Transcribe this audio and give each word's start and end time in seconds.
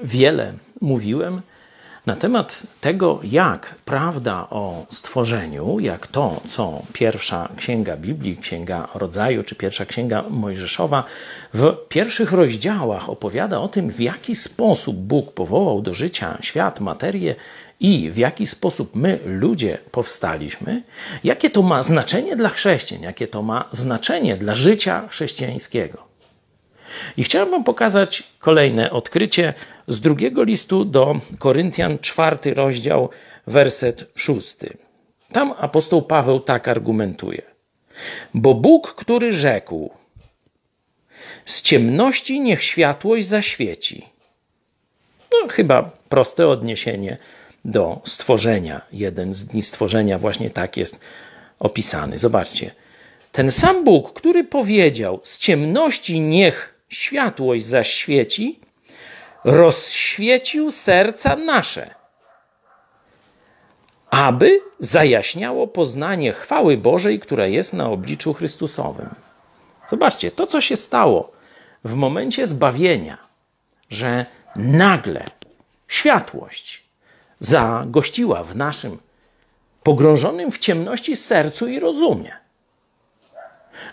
Wiele 0.00 0.52
mówiłem 0.80 1.42
na 2.06 2.16
temat 2.16 2.62
tego, 2.80 3.20
jak 3.22 3.74
prawda 3.84 4.46
o 4.50 4.86
stworzeniu, 4.90 5.80
jak 5.80 6.06
to, 6.06 6.40
co 6.48 6.82
pierwsza 6.92 7.48
księga 7.56 7.96
Biblii, 7.96 8.36
księga 8.36 8.88
rodzaju, 8.94 9.44
czy 9.44 9.54
pierwsza 9.54 9.86
księga 9.86 10.24
Mojżeszowa, 10.30 11.04
w 11.54 11.76
pierwszych 11.88 12.32
rozdziałach 12.32 13.10
opowiada 13.10 13.60
o 13.60 13.68
tym, 13.68 13.90
w 13.90 14.00
jaki 14.00 14.36
sposób 14.36 14.96
Bóg 14.96 15.32
powołał 15.32 15.82
do 15.82 15.94
życia 15.94 16.38
świat, 16.40 16.80
materię 16.80 17.34
i 17.80 18.10
w 18.10 18.16
jaki 18.16 18.46
sposób 18.46 18.96
my, 18.96 19.18
ludzie, 19.24 19.78
powstaliśmy, 19.90 20.82
jakie 21.24 21.50
to 21.50 21.62
ma 21.62 21.82
znaczenie 21.82 22.36
dla 22.36 22.48
chrześcijan, 22.48 23.02
jakie 23.02 23.28
to 23.28 23.42
ma 23.42 23.68
znaczenie 23.72 24.36
dla 24.36 24.54
życia 24.54 25.08
chrześcijańskiego. 25.08 26.13
I 27.16 27.24
chciałem 27.24 27.50
Wam 27.50 27.64
pokazać 27.64 28.22
kolejne 28.38 28.90
odkrycie 28.90 29.54
z 29.88 30.00
drugiego 30.00 30.42
listu 30.42 30.84
do 30.84 31.20
Koryntian, 31.38 31.98
czwarty 31.98 32.54
rozdział, 32.54 33.08
werset 33.46 34.04
szósty. 34.14 34.76
Tam 35.32 35.54
apostoł 35.58 36.02
Paweł 36.02 36.40
tak 36.40 36.68
argumentuje. 36.68 37.42
Bo 38.34 38.54
Bóg, 38.54 38.94
który 38.94 39.32
rzekł, 39.32 39.90
z 41.44 41.62
ciemności 41.62 42.40
niech 42.40 42.62
światłość 42.62 43.26
zaświeci. 43.26 44.08
No, 45.32 45.48
chyba 45.48 45.90
proste 46.08 46.48
odniesienie 46.48 47.16
do 47.64 48.00
stworzenia. 48.04 48.80
Jeden 48.92 49.34
z 49.34 49.46
dni 49.46 49.62
stworzenia 49.62 50.18
właśnie 50.18 50.50
tak 50.50 50.76
jest 50.76 51.00
opisany. 51.58 52.18
Zobaczcie. 52.18 52.70
Ten 53.32 53.50
sam 53.50 53.84
Bóg, 53.84 54.12
który 54.12 54.44
powiedział: 54.44 55.20
Z 55.22 55.38
ciemności 55.38 56.20
niech 56.20 56.73
światłość 56.88 57.64
zaświeci, 57.64 58.60
rozświecił 59.44 60.70
serca 60.70 61.36
nasze, 61.36 61.94
aby 64.10 64.60
zajaśniało 64.78 65.66
poznanie 65.66 66.32
chwały 66.32 66.76
Bożej, 66.76 67.20
która 67.20 67.46
jest 67.46 67.72
na 67.72 67.88
obliczu 67.90 68.34
Chrystusowym. 68.34 69.14
Zobaczcie, 69.90 70.30
to 70.30 70.46
co 70.46 70.60
się 70.60 70.76
stało 70.76 71.32
w 71.84 71.94
momencie 71.94 72.46
zbawienia, 72.46 73.18
że 73.90 74.26
nagle 74.56 75.26
światłość 75.88 76.84
zagościła 77.40 78.44
w 78.44 78.56
naszym 78.56 78.98
pogrążonym 79.82 80.52
w 80.52 80.58
ciemności 80.58 81.16
sercu 81.16 81.68
i 81.68 81.80
rozumie. 81.80 82.36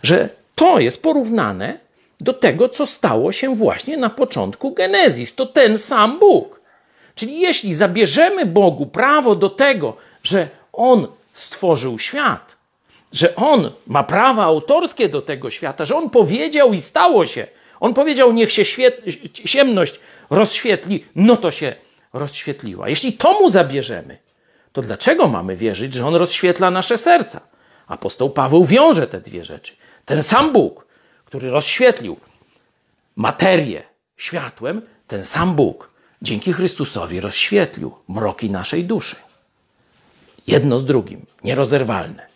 Że 0.04 0.30
to 0.56 0.80
jest 0.80 1.04
porównane 1.04 1.80
do 2.22 2.34
tego, 2.34 2.70
co 2.70 2.86
stało 2.86 3.32
się 3.32 3.56
właśnie 3.56 3.98
na 3.98 4.10
początku 4.10 4.74
Genezis. 4.74 5.36
To 5.36 5.46
ten 5.46 5.78
sam 5.78 6.20
Bóg. 6.20 6.62
Czyli 7.16 7.40
jeśli 7.40 7.74
zabierzemy 7.74 8.46
Bogu 8.46 8.86
prawo 8.86 9.36
do 9.36 9.50
tego, 9.50 9.98
że 10.24 10.50
On 10.74 11.08
stworzył 11.34 12.00
świat, 12.00 12.58
że 13.14 13.36
On 13.36 13.72
ma 13.88 14.04
prawa 14.04 14.44
autorskie 14.44 15.10
do 15.10 15.22
tego 15.22 15.50
świata, 15.50 15.86
że 15.86 15.96
On 15.96 16.10
powiedział 16.10 16.74
i 16.74 16.82
stało 16.82 17.26
się, 17.26 17.48
On 17.80 17.94
powiedział, 17.94 18.34
niech 18.34 18.52
się 18.52 18.64
ciemność 19.34 20.00
rozświetli, 20.30 21.06
no 21.16 21.38
to 21.38 21.52
się 21.52 21.76
rozświetliła. 22.14 22.90
Jeśli 22.90 23.14
to 23.14 23.34
mu 23.34 23.50
zabierzemy, 23.52 24.18
to 24.74 24.82
dlaczego 24.82 25.28
mamy 25.28 25.56
wierzyć, 25.56 25.94
że 25.94 26.08
On 26.08 26.16
rozświetla 26.16 26.72
nasze 26.72 26.98
serca? 26.98 27.42
Apostoł 27.88 28.30
Paweł 28.30 28.66
wiąże 28.66 29.08
te 29.08 29.22
dwie 29.22 29.44
rzeczy. 29.44 29.74
Ten 30.06 30.24
sam 30.24 30.54
Bóg, 30.54 30.88
który 31.32 31.50
rozświetlił 31.50 32.18
materię 33.16 33.84
światłem, 34.18 34.82
ten 35.08 35.24
sam 35.24 35.56
Bóg 35.56 35.92
dzięki 36.22 36.54
Chrystusowi 36.54 37.20
rozświetlił 37.20 37.96
mroki 38.08 38.50
naszej 38.50 38.86
duszy. 38.86 39.16
Jedno 40.48 40.80
z 40.80 40.86
drugim, 40.86 41.26
nierozerwalne. 41.44 42.28